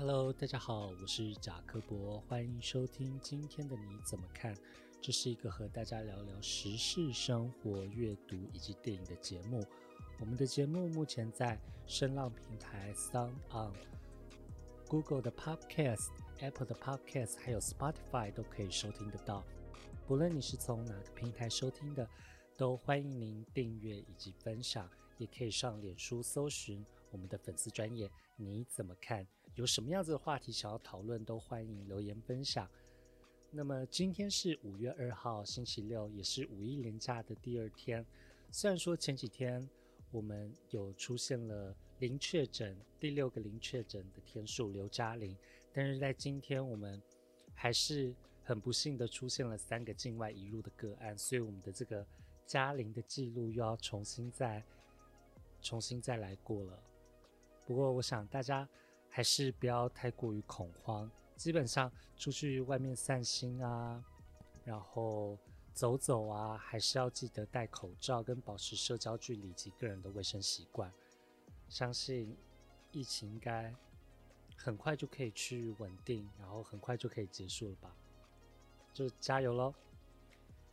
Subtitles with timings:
[0.00, 4.56] Hello，大家好，我是贾科博，欢迎收听今天的你怎么看？
[4.98, 9.62] 这是一个和大家聊聊时事、生活、阅读以及电影的节目。
[10.18, 13.74] 我们的节目目前在声浪平台、Sound On、
[14.88, 19.44] Google 的 Podcast、Apple 的 Podcast，还有 Spotify 都可以收听得到。
[20.06, 22.08] 不论你是从哪个平台收听的，
[22.56, 24.88] 都欢迎您订阅以及分享，
[25.18, 28.10] 也可以上脸书搜寻我们的粉丝专页。
[28.36, 29.26] 你怎么看？
[29.60, 32.66] 有什么样子的话题想要讨论，都欢迎留言分享。
[33.50, 38.02] 那么今天是五月二号，星期六，也是五一连假的第二天。
[38.50, 39.68] 虽然说前几天
[40.10, 45.36] 我们有出现了零确诊，第六个零确诊的天数刘嘉玲，
[45.74, 46.98] 但是在今天我们
[47.52, 52.06] 还是很不幸的出现了三个境外移入的个案，所以我们的这个
[52.46, 54.64] 嘉玲的记录又要重新再
[55.60, 56.82] 重新再来过了。
[57.66, 58.66] 不过我想大家。
[59.10, 61.10] 还是不要太过于恐慌。
[61.36, 64.02] 基本上出去外面散心啊，
[64.64, 65.36] 然后
[65.72, 70.92] 走走啊，还是要记得戴口罩跟保持社交距离及个人的卫生习惯。
[71.68, 72.36] 相信
[72.92, 73.74] 疫情应该
[74.56, 77.96] 很快就可以去稳定，然后很快就可以结束了吧？
[78.92, 79.72] 就加油喽！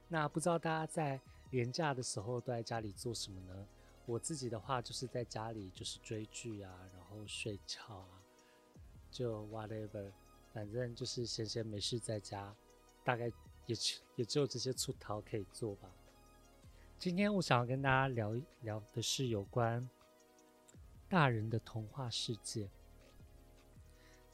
[0.10, 1.22] 那不知道大家在
[1.52, 3.68] 连假的时候都在家里做什么呢？
[4.06, 8.22] 我自己的话就是在家里就是追剧啊，然后睡觉啊。
[9.10, 10.12] 就 whatever，
[10.54, 12.56] 反正就是闲闲没事在家，
[13.04, 13.28] 大概
[13.66, 13.76] 也
[14.16, 15.90] 也只有这些出逃可以做吧。
[17.00, 19.88] 今天我想要跟大家聊一聊的是有关
[21.08, 22.70] 大人的童话世界。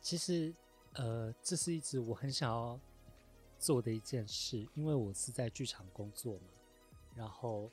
[0.02, 0.54] 其实，
[0.94, 2.80] 呃，这是一直我很想要
[3.60, 6.48] 做的一件事，因为我是在剧场工作嘛。
[7.16, 7.70] 然后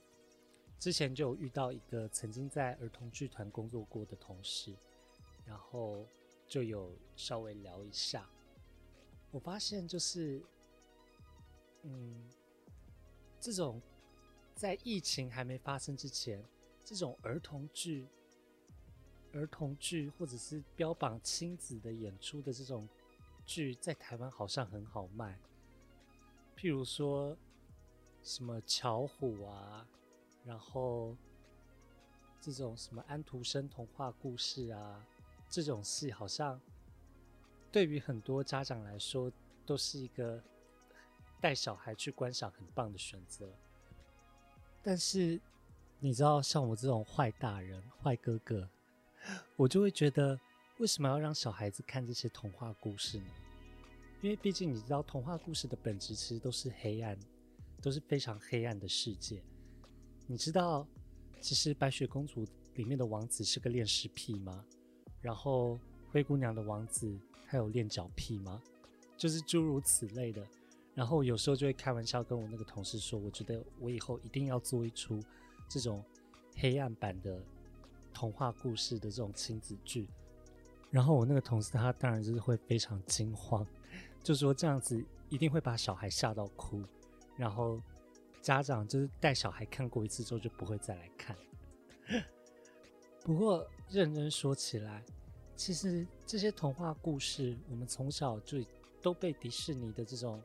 [0.78, 4.75] 之前就有遇到一个曾经在儿童剧团工作过的同事，
[5.44, 6.06] 然后。
[6.50, 8.28] 就有稍微聊一下，
[9.31, 10.43] 我发现就是，
[11.84, 12.28] 嗯，
[13.38, 13.81] 这种
[14.56, 16.44] 在疫情还没发生之前，
[16.84, 18.09] 这种儿童剧、
[19.33, 22.89] 儿童剧或者是标榜亲子的演出的这种
[23.47, 25.39] 剧，在台湾好像很好卖。
[26.56, 27.39] 譬如说
[28.25, 29.87] 什么巧虎啊，
[30.44, 31.16] 然后
[32.41, 35.06] 这种什么安徒生童话故事啊。
[35.50, 36.61] 这种戏好像
[37.72, 39.31] 对于很多家长来说
[39.66, 40.41] 都是一个
[41.41, 43.53] 带小孩去观赏很棒的选择，
[44.83, 45.41] 但是
[45.99, 48.69] 你知道，像我这种坏大人、坏哥哥，
[49.56, 50.39] 我就会觉得，
[50.78, 53.27] 为什么要让小孩子看这些童话故事呢？
[54.22, 57.19] 因为毕竟你知道，童话故事的本质其实都是黑暗，
[57.83, 59.43] 都是非常黑暗的世界。
[60.27, 60.87] 你知道，
[61.41, 64.65] 其实白雪公主里面的王子是个恋尸癖吗？
[65.21, 65.79] 然后
[66.11, 67.15] 灰姑娘的王子
[67.47, 68.61] 他有练脚癖吗？
[69.17, 70.47] 就是诸如此类的。
[70.95, 75.21] 然后有时候就会开玩笑跟我那个同事说，我觉得我以后一定要做一出
[75.69, 76.05] 这种
[76.57, 77.41] 黑暗版的
[78.13, 80.09] 童话故事的这种亲子剧。
[80.91, 83.65] 然后我那个同事他当然就是会非常惊慌，
[84.23, 86.83] 就说这样子一定会把小孩吓到哭。
[87.37, 87.81] 然后
[88.43, 91.37] 家长就是带小孩看过一次之后就不会再来看。
[93.23, 95.05] 不过认真说起来，
[95.55, 98.59] 其实这些童话故事，我们从小就
[99.03, 100.43] 都被迪士尼的这种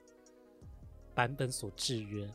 [1.14, 2.30] 版本所制约。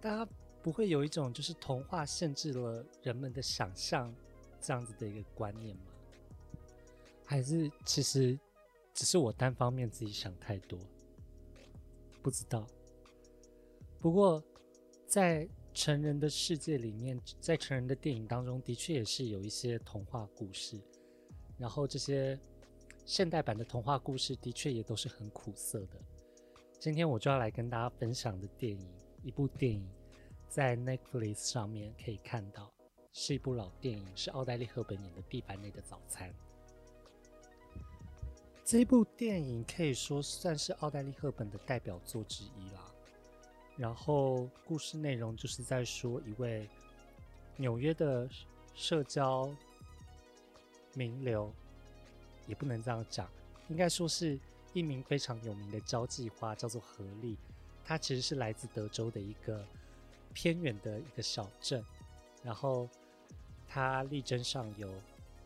[0.00, 0.32] 大家
[0.62, 4.14] 不会有一种就是童话限制了人们的想象
[4.60, 5.82] 这样子的一个观念吗？
[7.24, 8.38] 还是其实
[8.94, 10.78] 只是我单方面自己想太多？
[12.22, 12.66] 不知道。
[13.98, 14.42] 不过
[15.06, 15.48] 在。
[15.74, 20.80] 成人的世界里面，在成人的电影当中，的确也是有一些童话故事。
[21.58, 22.38] 然后这些
[23.04, 26.00] 现代版的童话故事，的确也都是很苦涩的。
[26.78, 28.92] 今天我就要来跟大家分享的电影，
[29.22, 29.88] 一部电影
[30.48, 32.72] 在 Netflix 上面可以看到，
[33.12, 36.30] 是一部老电影，是奥黛丽·赫本演的《蒂凡内的早餐》。
[38.64, 42.71] 这部电影可以说算是奥黛丽·赫本的代表作之一。
[43.76, 46.68] 然后故事内容就是在说一位
[47.56, 48.28] 纽约的
[48.74, 49.50] 社交
[50.94, 51.50] 名流，
[52.46, 53.28] 也不能这样讲，
[53.68, 54.38] 应该说是
[54.72, 57.36] 一名非常有名的交际花，叫做何丽。
[57.84, 59.64] 她其实是来自德州的一个
[60.32, 61.84] 偏远的一个小镇，
[62.42, 62.88] 然后
[63.66, 64.88] 她力争上游，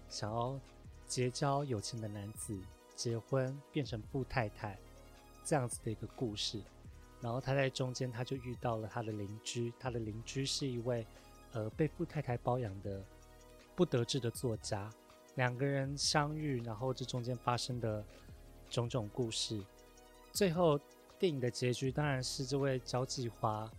[0.08, 0.58] 想要
[1.06, 2.58] 结交有钱的男子，
[2.94, 4.76] 结婚变成富太太，
[5.44, 6.60] 这样子的一个故事。
[7.20, 9.72] 然后他在中间，他就遇到了他的邻居。
[9.78, 11.06] 他的邻居是一位，
[11.52, 13.02] 呃，被富太太包养的
[13.74, 14.90] 不得志的作家。
[15.36, 18.04] 两个人相遇，然后这中间发生的
[18.70, 19.60] 种种故事，
[20.32, 20.78] 最后
[21.18, 23.70] 电影的结局当然是这位交际花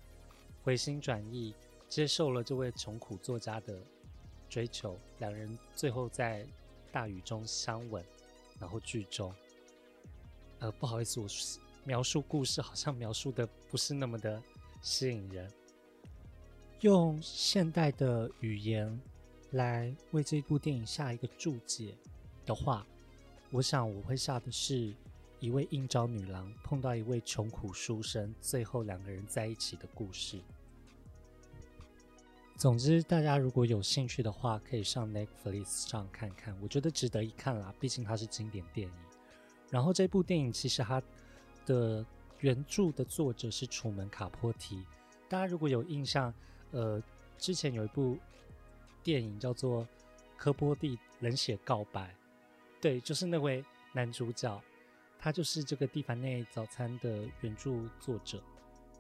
[0.64, 1.56] 回心转意，
[1.88, 3.80] 接受了这位穷苦作家的
[4.50, 6.46] 追求，两人最后在
[6.92, 8.04] 大雨中相吻，
[8.60, 9.34] 然后剧终。
[10.60, 11.28] 呃，不好意思，我
[11.88, 14.44] 描述故事好像描述的不是那么的
[14.82, 15.50] 吸引人。
[16.82, 19.00] 用现代的语言
[19.52, 21.96] 来为这部电影下一个注解
[22.46, 22.86] 的话，
[23.52, 24.94] 我想我会下的是
[25.40, 30.42] 一位应召女郎碰到一位穷苦书生，最后两个人在一起的故事。
[32.58, 38.94] 总之，大家如果有兴趣的话，可以上 Netflix 上看看，我觉得值得一看啦，毕竟它是经典电影。
[39.70, 41.02] 然后这部电影其实它
[41.68, 42.04] 的
[42.40, 44.84] 原著的作者是楚门卡波提，
[45.30, 46.34] 大家如果有印象，
[46.72, 47.00] 呃，
[47.38, 48.18] 之前有一部
[49.04, 49.84] 电影叫做
[50.36, 52.10] 《科波蒂冷血告白》，
[52.82, 54.60] 对，就是那位男主角，
[55.20, 58.42] 他就是这个《蒂凡内早餐》的原著作者。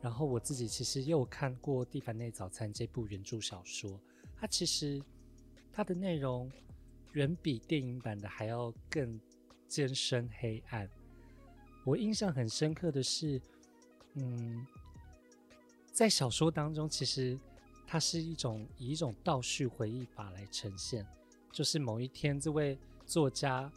[0.01, 3.99] 然后我自己其实也有看过《蒂凡内早餐》这部原著小说，
[4.35, 5.01] 它其实
[5.71, 6.51] 它的内容
[7.13, 9.19] 远比电影版的还要更。
[9.69, 10.89] 艰深黑暗。
[11.87, 13.41] 我印象很深刻的是，
[14.15, 14.67] 嗯，
[15.93, 17.39] 在小说当中，其实
[17.87, 21.07] 它是一种以一种倒叙回忆法来呈现。
[21.49, 23.71] 就是某一天，这位作家，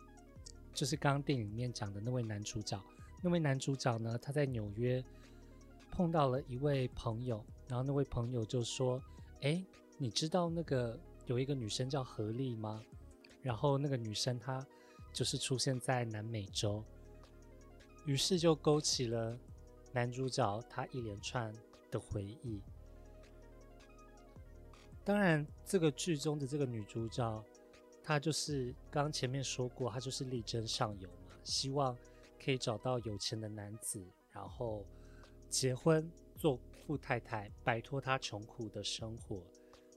[0.74, 2.82] 就是刚刚电影里面讲的那位男主角，
[3.22, 5.04] 那位男主角呢，他在纽约
[5.92, 9.00] 碰到了一位朋友，然后那位朋友就说
[9.42, 9.64] ：“哎，
[9.98, 12.82] 你知道那个有一个女生叫何丽吗？”
[13.40, 14.66] 然后那个女生她。
[15.12, 16.84] 就是出现在南美洲，
[18.04, 19.38] 于是就勾起了
[19.92, 21.52] 男主角他一连串
[21.90, 22.60] 的回忆。
[25.04, 27.44] 当然，这个剧中的这个女主角，
[28.02, 31.96] 她就是刚前面说过，她就是力争上游嘛，希望
[32.44, 34.84] 可以找到有钱的男子，然后
[35.48, 39.42] 结婚做富太太，摆脱她穷苦的生活。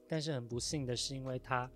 [0.07, 1.69] 但是很不幸的是，因为她，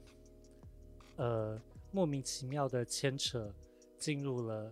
[1.16, 1.62] 呃。
[1.90, 3.52] 莫名其妙的牵扯
[3.98, 4.72] 进入了，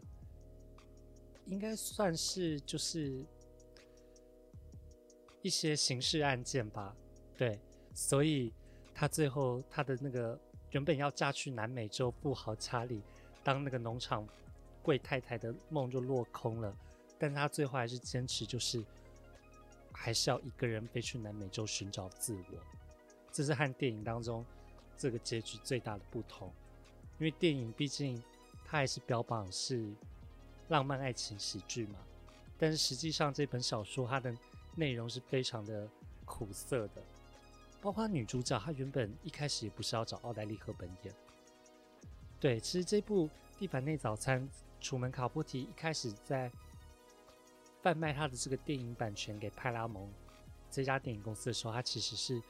[1.46, 3.24] 应该算是就是
[5.42, 6.96] 一些刑事案件吧。
[7.38, 7.60] 对，
[7.94, 8.52] 所以
[8.94, 10.40] 他最后他的那个
[10.72, 13.02] 原本要嫁去南美洲富豪查理
[13.44, 14.28] 当那个农场
[14.82, 16.76] 贵太太的梦就落空了。
[17.18, 18.84] 但他最后还是坚持，就是
[19.94, 22.60] 还是要一个人飞去南美洲寻找自我。
[23.32, 24.46] 这是和电影当中
[24.98, 26.52] 这个结局最大的不同。
[27.18, 28.22] 因为电影毕竟
[28.66, 29.94] 它还是标榜是
[30.70, 32.00] 浪漫爱情喜剧嘛，
[32.58, 34.36] 但是实际上这本小说它的
[34.76, 35.88] 内容是非常的
[36.26, 37.02] 苦涩的，
[37.82, 41.14] 包括女主角她原本一开始也不是要找奥黛丽·赫本演。
[42.40, 43.28] 对，其实这部
[43.58, 44.42] 《蒂凡内早餐》，
[44.82, 46.52] 楚门·卡波提一开始在
[47.82, 50.12] 贩卖他的这个电影版权给派拉蒙
[50.72, 52.42] 这家电影公司的时候，他其实是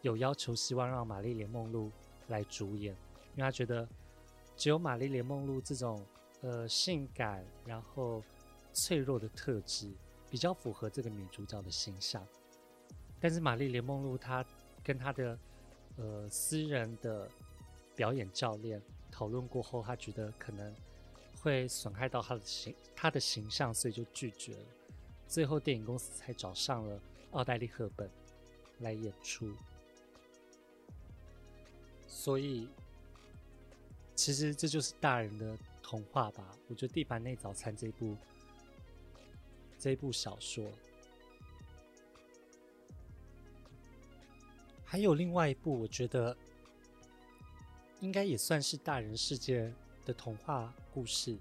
[0.00, 1.90] 有要求，希望让玛丽莲·梦露
[2.28, 2.96] 来主演。
[3.34, 3.88] 因为他觉得
[4.56, 6.04] 只有玛丽莲梦露这种
[6.42, 8.22] 呃性感然后
[8.72, 9.90] 脆弱的特质
[10.30, 12.26] 比较符合这个女主角的形象，
[13.18, 14.44] 但是玛丽莲梦露她
[14.82, 15.38] 跟她的
[15.96, 17.28] 呃私人的
[17.96, 18.80] 表演教练
[19.10, 20.74] 讨论过后，她觉得可能
[21.40, 24.64] 会损害到她的形她的形象，所以就拒绝了。
[25.26, 28.10] 最后电影公司才找上了奥黛丽赫本
[28.80, 29.52] 来演出，
[32.06, 32.68] 所以。
[34.14, 35.56] 其实这就是大人的
[35.92, 36.56] 童话吧。
[36.68, 38.16] 我觉得《地板内早餐》这一部
[39.78, 40.64] 这一部小说，
[44.86, 46.34] 还有另外一部，我觉得
[48.00, 49.70] 应该也算是大人世界
[50.06, 51.38] 的童话故事。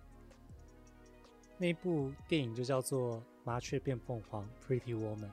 [1.58, 5.32] 那部电影就叫做《麻雀变凤凰》（Pretty Woman）。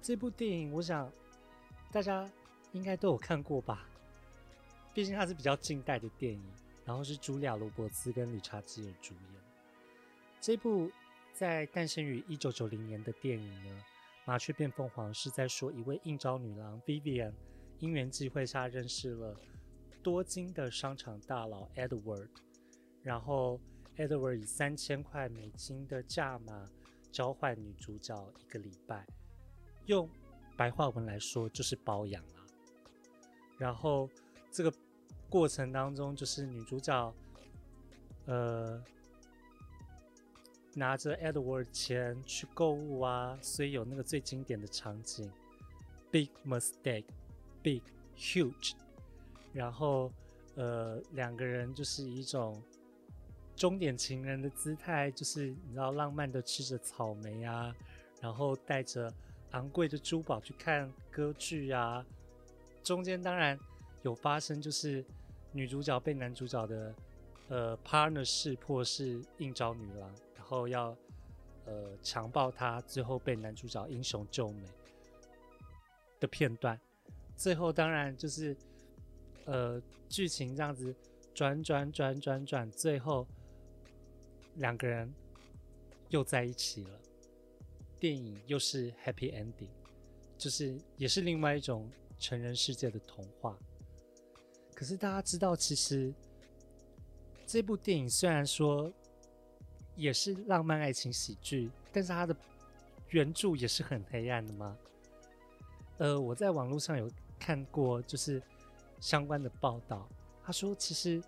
[0.00, 1.10] 这部电影，我想
[1.90, 2.30] 大家
[2.70, 3.84] 应该都有看过吧。
[4.94, 6.44] 毕竟它是比较近代的电影，
[6.92, 9.42] 然后是茱莉亚·罗伯茨跟理查基尔主演。
[10.42, 10.90] 这部
[11.32, 13.70] 在诞生于一九九零年的电影呢，
[14.26, 17.32] 《麻雀变凤凰》是在说一位应召女郎 Vivian
[17.78, 19.34] 因缘际会下认识了
[20.02, 22.28] 多金的商场大佬 Edward，
[23.02, 23.58] 然后
[23.96, 26.68] Edward 以三千块美金的价码
[27.10, 29.06] 交换女主角一个礼拜，
[29.86, 30.06] 用
[30.58, 32.44] 白话文来说就是包养啊，
[33.56, 34.10] 然后。
[34.54, 34.70] 这个
[35.32, 37.14] 过程当中，就是女主角，
[38.26, 38.78] 呃，
[40.74, 45.32] 拿着 Edward 钱去购物啊，所以有那个最经典的场景
[46.10, 47.80] ，Big mistake，Big
[48.14, 48.74] huge，
[49.54, 50.12] 然后
[50.54, 52.62] 呃，两个人就是一种
[53.56, 57.74] 终点情人的姿态，就是你知道浪漫的吃着草莓啊，
[58.20, 59.10] 然后带着
[59.52, 62.04] 昂贵的珠宝去看歌剧啊。
[62.82, 63.58] 中间当然
[64.02, 65.02] 有发生，就是
[65.52, 66.94] 女主角被男主角的
[67.48, 70.96] 呃 partner 识破是应召女郎，然后要
[71.66, 74.66] 呃强暴她，最后被男主角英雄救美
[76.18, 76.78] 的片段。
[77.36, 78.56] 最后当然就是
[79.44, 80.94] 呃剧情这样子
[81.34, 83.26] 转转转转转，最后
[84.56, 85.12] 两个人
[86.08, 87.00] 又在一起了。
[88.00, 89.68] 电影又是 happy ending，
[90.36, 91.90] 就是也是另外一种。
[92.18, 93.58] 成人世界的童话，
[94.74, 96.12] 可是大家知道，其实
[97.46, 98.92] 这部电影虽然说
[99.94, 102.34] 也是浪漫爱情喜剧，但是它的
[103.10, 104.76] 原著也是很黑暗的吗？
[105.98, 108.42] 呃，我在网络上有看过，就是
[109.00, 110.08] 相关的报道，
[110.44, 111.20] 他说其实《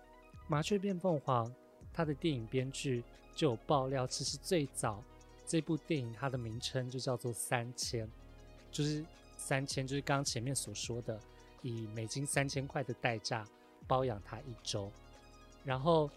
[0.47, 1.45] 麻雀变凤凰》
[1.93, 3.03] 它的电影编剧
[3.35, 5.03] 就有爆料，其实最早
[5.45, 8.07] 这部电影它的名称就叫做《三千》，
[8.71, 9.05] 就是。
[9.37, 11.19] 三千就是刚刚前面所说的，
[11.65, 13.43] 以美金三千块的代价
[13.87, 14.91] 包养他一周，
[15.63, 16.07] 然后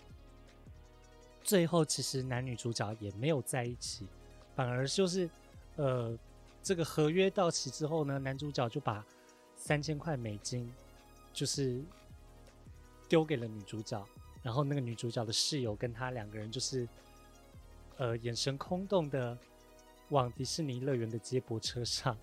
[1.42, 4.06] 最后其实男女主角也没有在一起，
[4.54, 5.28] 反而就是
[5.76, 6.14] 呃
[6.62, 9.02] 这个合约到期之后呢，男主角就把
[9.56, 10.70] 三千块美金
[11.32, 11.82] 就是
[13.08, 14.06] 丢给了女主角，
[14.42, 16.86] 然后那个女主角的室友跟他两个人就是
[17.96, 19.38] 呃眼神空洞的
[20.10, 22.14] 往迪士尼乐园的接驳车上。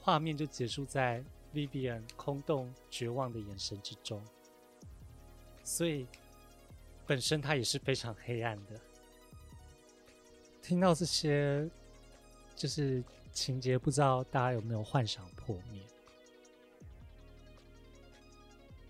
[0.00, 1.22] 画面就结束在
[1.54, 4.20] Vivian 空洞绝望的眼神之中，
[5.62, 6.06] 所以
[7.06, 8.80] 本身它也是非常黑暗的。
[10.60, 11.70] 听到这些
[12.56, 15.80] 就是情节，不知道大家有没有幻想破灭？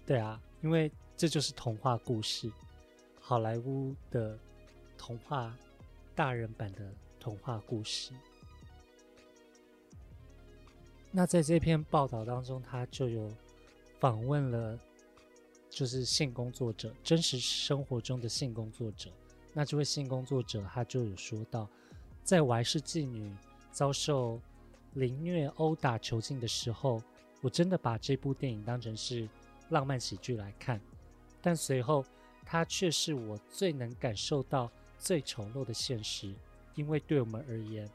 [0.06, 2.50] 对啊，因为这就是童话故事，
[3.20, 4.38] 好莱坞的
[4.96, 5.56] 童话，
[6.14, 8.12] 大人版的童话故事。
[11.16, 13.30] 那在这篇报道当中，他就有
[14.00, 14.76] 访问了，
[15.70, 19.08] 就是性工作者，真实生活中的性工作者。
[19.52, 21.68] 那这位性工作者，他就有说到，
[22.24, 23.32] 在我还是妓女，
[23.70, 24.40] 遭受
[24.94, 27.00] 凌虐、殴打、囚禁的时候，
[27.42, 29.28] 我真的把这部电影当成是
[29.68, 30.80] 浪漫喜剧来看。
[31.40, 32.04] 但随后，
[32.44, 34.68] 它却是我最能感受到
[34.98, 36.34] 最丑陋的现实，
[36.74, 37.88] 因为对我们而言。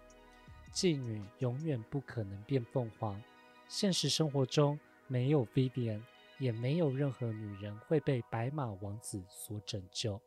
[0.74, 3.22] 妓女永远不可能变凤凰。
[3.68, 6.02] 现实生活中没有 Vivian，
[6.38, 10.20] 也没有任何女人会被白马王子所拯救。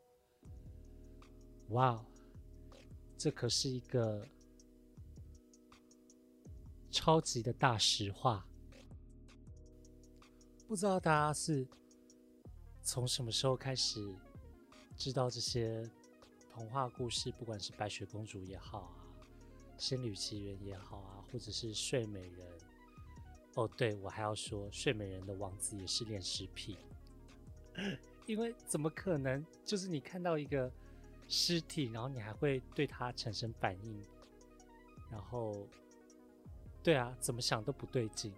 [1.69, 2.05] 哇，
[3.17, 4.27] 这可是一个
[6.91, 8.47] 超级的大实话。
[10.69, 11.67] 不知道大家是
[12.83, 14.01] 从什么时候开始
[14.97, 15.89] 知道这些
[16.51, 19.02] 童话故事，不管是白雪公主也好啊。
[19.83, 22.47] 仙女奇缘也好啊，或者是睡美人。
[23.55, 26.79] 哦，对，我还要说，睡美人的王子也是恋尸癖，
[28.25, 29.45] 因为怎么可能？
[29.65, 30.71] 就是你看到一个
[31.27, 34.01] 尸体，然后你还会对它产生反应，
[35.11, 35.67] 然后，
[36.81, 38.33] 对啊，怎么想都不对劲。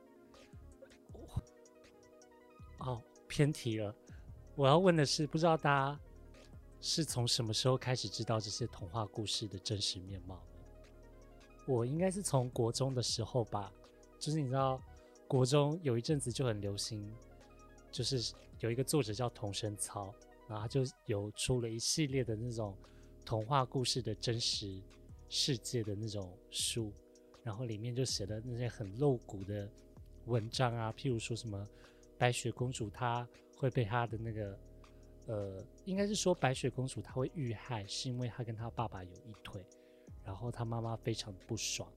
[2.78, 3.94] 哦，偏题了。
[4.54, 6.00] 我要问的是，不知道大家
[6.80, 10.42] 是从什么时候开始知道这些童话故事的真实面貌？
[11.66, 13.72] 我应该是从国中的时候吧，
[14.18, 14.80] 就是你知道，
[15.26, 17.10] 国中有一阵子就很流行，
[17.90, 20.14] 就是有一个作者叫童生操，
[20.46, 22.76] 然后他就有出了一系列的那种
[23.24, 24.80] 童话故事的真实
[25.30, 26.92] 世界的那种书，
[27.42, 29.66] 然后里面就写了那些很露骨的
[30.26, 31.66] 文章啊，譬如说什么
[32.18, 34.58] 白雪公主她会被她的那个，
[35.26, 39.64] 呃，应该是说白雪公主她会遇害，是因为她跟她爸爸有一腿。
[40.24, 41.88] 然后他妈妈非常不爽，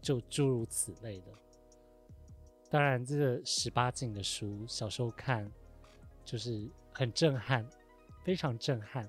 [0.00, 1.32] 就诸如此类的。
[2.70, 5.50] 当然，这个十八禁的书，小时候看
[6.24, 7.64] 就是很震撼，
[8.24, 9.08] 非常震撼。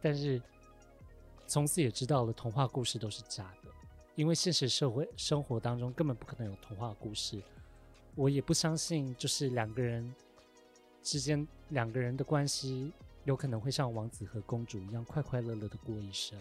[0.00, 0.40] 但是
[1.46, 3.70] 从此也知道了，童话故事都是假的，
[4.14, 7.42] 因为现实社会生活当中根本不可能有童话故事。
[8.14, 10.14] 我也不相信，就是两个人
[11.02, 12.92] 之间，两个人的关系
[13.24, 16.38] 有可能会像王子和公主一样快快乐乐的过一生。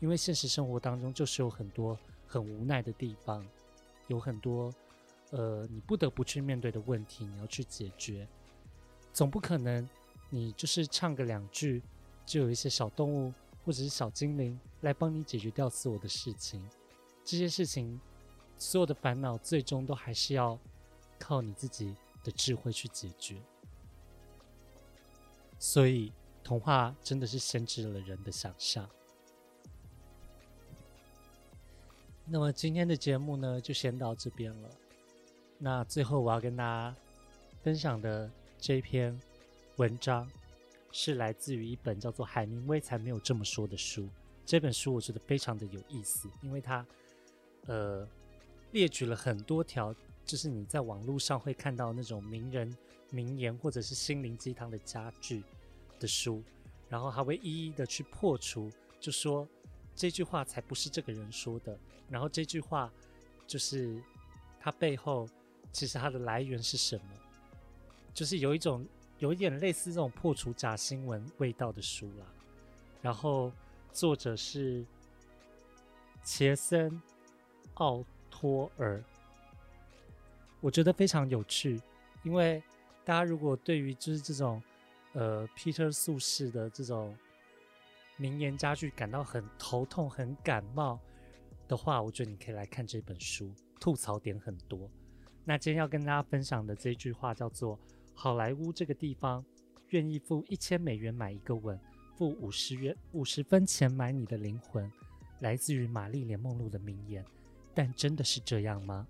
[0.00, 3.46] 因为现实生活当中就是有很多很无奈的地方，
[4.08, 4.72] 有很多
[5.30, 8.26] 呃你不得不去面对的问题，你要去解决。
[9.12, 9.88] 总不可能
[10.28, 11.82] 你就是唱个两句，
[12.24, 13.32] 就有一些小动物
[13.64, 16.66] 或者是小精灵来帮你解决掉所有的事情。
[17.24, 18.00] 这些事情
[18.56, 20.58] 所有的烦恼，最终都还是要
[21.18, 23.40] 靠你自己的智慧去解决。
[25.58, 26.10] 所以
[26.42, 28.88] 童话真的是限制了人的想象。
[32.32, 34.70] 那么今天的节目呢，就先到这边了。
[35.58, 36.94] 那最后我要跟大家
[37.60, 39.20] 分享的这篇
[39.78, 40.30] 文章，
[40.92, 44.08] 是来自于一本叫做《海明威才没有这么说》的书。
[44.46, 46.86] 这本书我觉得非常的有意思，因为它
[47.66, 48.06] 呃
[48.70, 49.92] 列举了很多条，
[50.24, 52.72] 就是你在网络上会看到那种名人
[53.10, 55.42] 名言或者是心灵鸡汤的佳句
[55.98, 56.44] 的书，
[56.88, 58.70] 然后还会一一的去破除，
[59.00, 59.48] 就说
[60.00, 61.78] 这句话才不是这个人说的。
[62.08, 62.90] 然后这句话
[63.46, 64.02] 就是
[64.58, 65.28] 它背后
[65.70, 67.04] 其实它的来源是什么？
[68.14, 68.86] 就是有一种
[69.18, 72.24] 有一点类似这种破除假新闻味道的书啦。
[73.02, 73.52] 然后
[73.92, 74.82] 作者是
[76.22, 76.98] 杰森
[77.74, 79.04] 奥托尔，
[80.62, 81.78] 我觉得非常有趣，
[82.22, 82.62] 因为
[83.04, 84.62] 大家如果对于就是这种
[85.12, 87.14] 呃 Peter 素式的这种
[88.20, 91.00] 名言佳句感到很头痛、很感冒。
[91.66, 93.50] 的话，我觉得你可以来看这本书，
[93.80, 94.90] 吐槽点很多。
[95.42, 97.80] 那今天要跟大家分享的这句话叫做
[98.12, 99.42] “好莱坞这个地方，
[99.88, 101.80] 愿意付一千美元买一个吻，
[102.14, 104.92] 付五十元五十分钱买你的灵魂”，
[105.40, 107.24] 来自于玛丽莲梦露的名言。
[107.72, 109.08] 但真的是这样吗？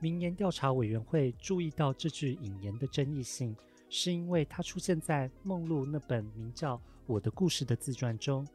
[0.00, 3.54] 名言调查委员会注意到这句引言的争议性，
[3.94, 6.80] 是因为它出现在梦露那本名叫。
[7.04, 8.46] 我的故事的自传中，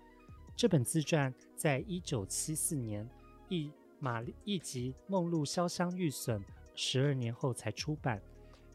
[0.56, 3.08] 这本自传在一九七四年
[3.50, 6.42] 一马一集《梦露潇湘玉损》
[6.74, 8.20] 十二年后才出版。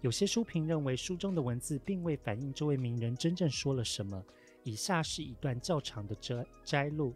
[0.03, 4.22] 有些书评认为书中的文字并未反映这位名人真正说了什么。
[4.62, 7.12] 以下是一段较长的摘摘录：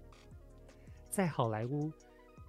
[1.09, 1.93] 在好莱坞，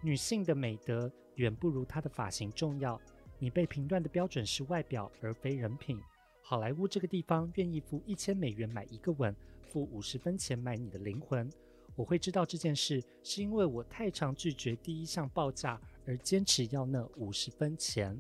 [0.01, 2.99] 女性的美德远不如她的发型重要。
[3.37, 6.01] 你被评断的标准是外表，而非人品。
[6.49, 9.35] 好莱坞这个地方愿意付一千美元买一个吻。
[9.63, 11.51] 付五十分钱买你的灵魂，
[11.93, 18.17] 我会知道这件事，是因为我太常拒绝第一项报价，而坚持要那五十分钱。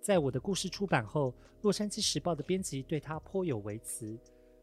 [0.00, 1.30] 在我的故事出版后，
[1.60, 4.18] 《洛杉矶时报》的编辑对他颇有微词。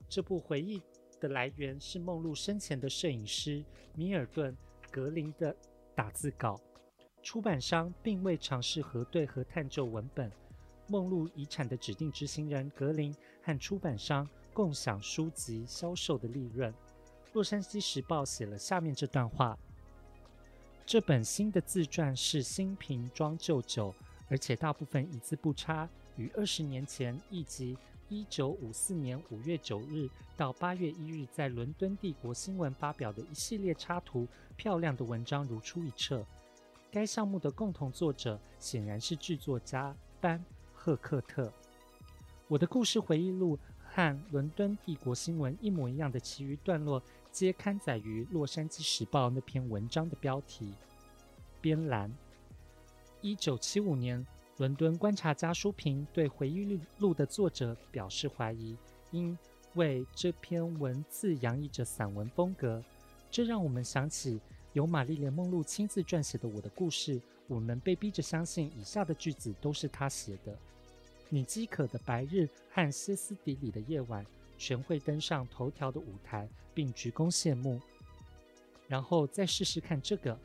[0.09, 0.81] 这部回忆
[1.17, 3.63] 的来源是梦露生前的摄影师
[3.95, 4.51] 米尔顿·
[4.91, 5.55] 格林的
[5.95, 6.59] 打字稿。
[7.23, 10.29] 出版商并未尝试核对和探究文本。
[10.89, 14.27] 梦露遗产的指定执行人格林和出版商。
[14.51, 16.73] 共享书籍销售的利润。
[17.31, 19.57] 洛杉矶时报写了下面这段话：
[20.85, 23.93] 这本新的自传是新瓶装旧酒，
[24.27, 27.77] 而且大部分一字不差，与二十年前译集
[28.09, 36.25] 一九五四年五月九日到八月一日在伦敦帝国新闻发表的一系列插图漂亮的文章如出一辙。
[36.91, 40.43] 该项目的共同作者显然是剧作家班
[40.79, 41.51] 赫克特。
[42.47, 43.59] 我的故事回忆录。
[43.91, 50.71] 和伦敦帝国新闻一模一样的其余段落，皆刊载于《洛杉矶时报》那篇文章的标题。
[51.59, 52.15] 编栏：
[53.19, 54.23] 一九七五年，
[54.57, 58.77] 伦敦观察家书评对回忆录的作者表示怀疑，
[59.09, 59.35] 因
[59.73, 62.83] 为这篇文字洋溢着散文风格。
[63.31, 64.39] 这让我们想起
[64.73, 67.15] 由玛丽莲梦露亲自撰写的《我的故事》，
[67.47, 70.55] 我们被逼着相信以下的句子都是她写的。
[71.27, 74.25] 你饥渴的白日和歇斯底里的夜晚，
[74.57, 77.79] 全会登上头条的舞台，并鞠躬谢幕。
[78.87, 80.37] 然后再试试看这个：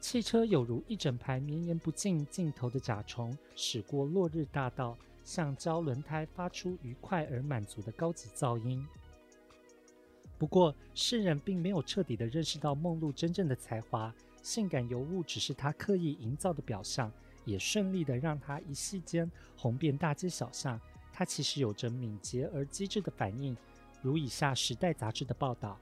[0.00, 8.86] 汽车有如一整排绵延不尽尽头的甲虫，驶过落日大道，橡胶轮胎发出愉快而满足的高级噪音。
[10.44, 17.10] 不过，世人并没有彻底地认识到梦露真正的才华，性感尤物只是她刻意营造的表象。
[17.46, 20.78] 也顺利的让她一夕间红遍大街小巷。
[21.14, 23.56] 她其实有着敏捷而机智的反应，
[24.02, 25.80] 如以下《时代》杂志的报道：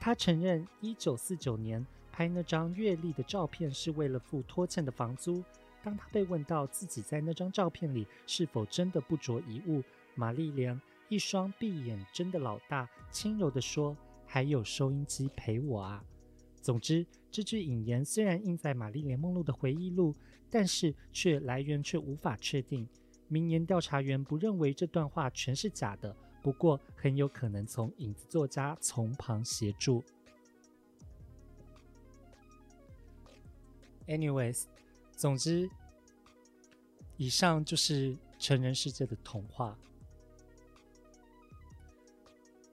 [0.00, 5.44] 她承认，一九四九年拍那张月历的照片是为了付拖欠的房租。
[5.82, 9.82] 当她被问到自己在那张照片里是否真的不着一物，
[10.14, 13.94] 玛丽莲一双闭眼睁的老大，轻柔地说
[14.24, 16.02] ：“还有收音机陪我啊。”
[16.62, 20.14] 总之，这句引言虽然印在玛丽莲梦露的回忆录。
[20.52, 22.84] 但是却来源却无法确定。
[23.28, 30.02] 名言调查员不认为这段话全是假的，不过很有可能从影子作家从旁协助。
[34.08, 34.64] Anyways，
[35.12, 35.70] 总之，
[37.16, 39.78] 以上就是成人世界的童话。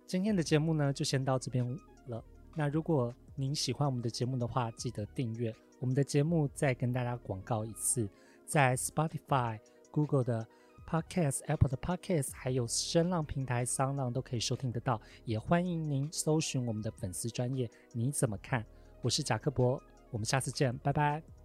[0.08, 1.68] 今天的节目呢，就先到这边
[2.08, 2.24] 了。
[2.56, 5.54] 那如果您喜欢我们的节目的话，记得订阅。
[5.80, 8.10] 我们的节目再跟大家广告一次，
[8.46, 9.60] 在 Spotify、
[9.92, 10.48] Google 的
[10.90, 15.00] Podcast、Apple 的 Podcast，还有声浪平台 SoundOn 都可以收听得到。
[15.26, 18.66] 也欢迎您搜寻我们的粉丝专业，你怎么看？
[19.02, 21.37] 我是贾克博，我们下次见，拜拜。